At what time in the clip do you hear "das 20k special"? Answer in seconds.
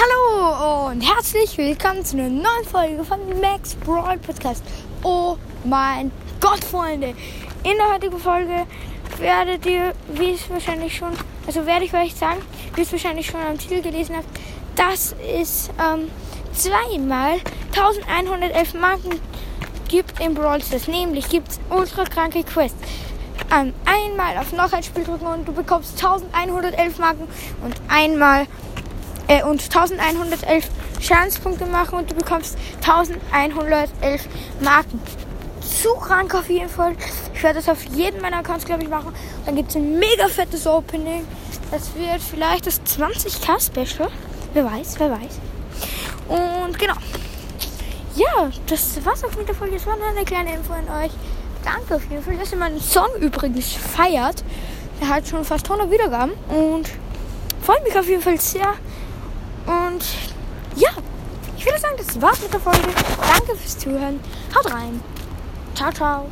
42.66-44.10